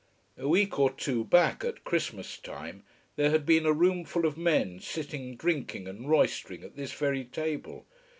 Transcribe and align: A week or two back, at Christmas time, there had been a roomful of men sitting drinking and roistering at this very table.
A 0.35 0.47
week 0.47 0.79
or 0.79 0.91
two 0.91 1.23
back, 1.23 1.63
at 1.63 1.83
Christmas 1.83 2.39
time, 2.39 2.83
there 3.17 3.29
had 3.29 3.45
been 3.45 3.67
a 3.67 3.71
roomful 3.71 4.25
of 4.25 4.35
men 4.35 4.79
sitting 4.79 5.35
drinking 5.35 5.87
and 5.87 6.09
roistering 6.09 6.63
at 6.63 6.75
this 6.75 6.91
very 6.91 7.23
table. 7.23 7.85